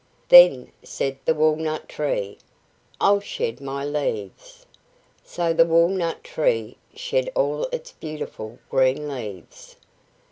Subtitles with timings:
[0.29, 2.39] "Then," said the walnut tree,
[2.99, 4.65] "I'll shed my leaves."
[5.23, 9.75] So the walnut tree shed all its beautiful green leaves.